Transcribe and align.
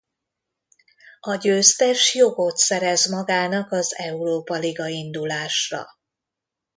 A 1.19 1.35
győztes 1.35 2.15
jogot 2.15 2.57
szerez 2.57 3.09
magának 3.09 3.71
az 3.71 3.95
Európa-liga-indulásra. 3.97 5.87